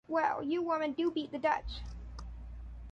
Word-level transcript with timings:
Well, 0.07 0.41
you 0.41 0.63
women 0.63 0.93
do 0.93 1.11
beat 1.11 1.31
the 1.31 1.37
Dutch. 1.37 1.81